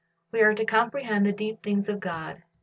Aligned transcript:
We 0.31 0.41
are 0.41 0.55
to 0.55 0.65
comprehend 0.65 1.27
the 1.27 1.31
deep 1.31 1.61
things 1.61 1.87
of 1.87 1.99
God. 1.99 2.41